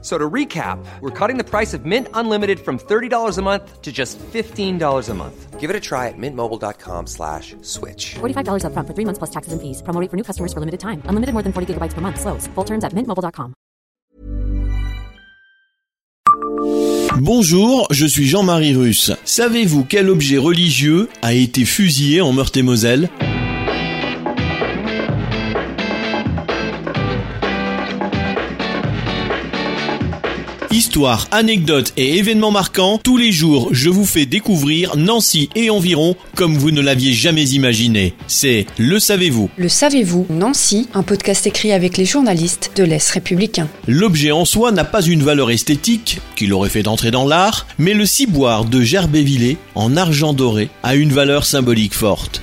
[0.00, 3.90] So to recap, we're cutting the price of Mint Unlimited from $30 a month to
[3.90, 5.58] just $15 a month.
[5.58, 8.14] Give it a try at mintmobile.com slash switch.
[8.20, 9.82] $45 upfront for three months plus taxes and fees.
[9.82, 11.02] Promo rate for new customers for limited time.
[11.06, 12.20] Unlimited more than 40 gigabytes per month.
[12.20, 12.46] Slows.
[12.54, 13.54] Full terms at mintmobile.com.
[17.20, 19.10] Bonjour, je suis Jean-Marie Russe.
[19.24, 23.08] Savez-vous quel objet religieux a été fusillé en Meurthe-et-Moselle?
[30.78, 36.14] Histoire, anecdotes et événements marquants, tous les jours je vous fais découvrir Nancy et environ
[36.36, 38.14] comme vous ne l'aviez jamais imaginé.
[38.28, 43.66] C'est Le Savez-vous Le savez-vous Nancy, un podcast écrit avec les journalistes de l'Est républicain.
[43.88, 47.92] L'objet en soi n'a pas une valeur esthétique, qui l'aurait fait entrer dans l'art, mais
[47.92, 52.40] le ciboire de Gerbévillers, en argent doré, a une valeur symbolique forte.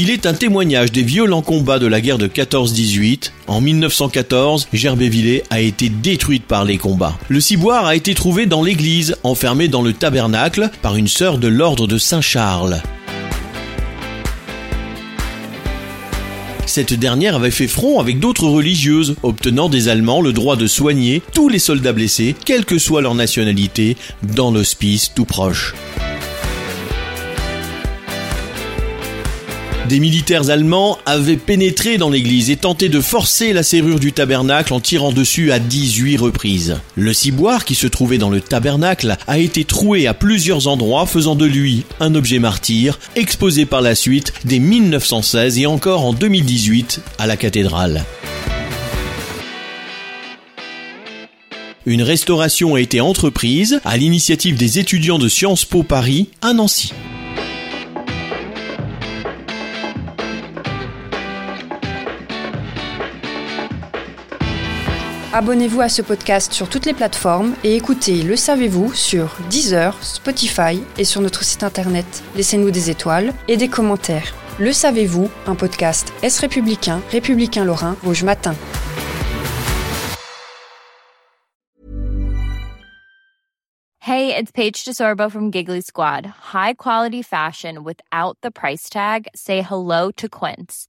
[0.00, 3.32] Il est un témoignage des violents combats de la guerre de 14-18.
[3.48, 7.18] En 1914, Gerbévillers a été détruite par les combats.
[7.28, 11.48] Le ciboire a été trouvé dans l'église, enfermé dans le tabernacle, par une sœur de
[11.48, 12.80] l'ordre de Saint-Charles.
[16.66, 21.22] Cette dernière avait fait front avec d'autres religieuses, obtenant des Allemands le droit de soigner
[21.34, 25.74] tous les soldats blessés, quelle que soit leur nationalité, dans l'hospice tout proche.
[29.88, 34.74] Des militaires allemands avaient pénétré dans l'église et tenté de forcer la serrure du tabernacle
[34.74, 36.76] en tirant dessus à 18 reprises.
[36.94, 41.36] Le ciboire qui se trouvait dans le tabernacle a été troué à plusieurs endroits faisant
[41.36, 47.00] de lui un objet martyr, exposé par la suite dès 1916 et encore en 2018
[47.18, 48.04] à la cathédrale.
[51.86, 56.92] Une restauration a été entreprise à l'initiative des étudiants de Sciences Po Paris à Nancy.
[65.30, 70.82] Abonnez-vous à ce podcast sur toutes les plateformes et écoutez Le savez-vous sur Deezer, Spotify
[70.96, 72.24] et sur notre site internet.
[72.34, 74.34] Laissez-nous des étoiles et des commentaires.
[74.58, 78.54] Le savez-vous, un podcast Est républicain, républicain lorrain, Rouge Matin.
[84.00, 86.24] Hey, it's Paige DeSorbo from Giggly Squad.
[86.54, 89.28] High quality fashion without the price tag.
[89.34, 90.88] Say hello to Quince.